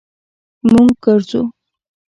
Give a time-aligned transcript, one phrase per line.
[0.71, 1.41] مونږ ګرځو